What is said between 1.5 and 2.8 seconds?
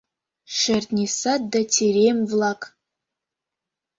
да терем-влак;